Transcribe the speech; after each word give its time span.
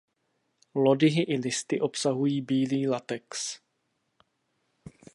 Lodyhy 0.75 1.23
i 1.23 1.37
listy 1.37 1.79
obsahují 1.81 2.41
bílý 2.41 2.87
latex. 2.87 3.59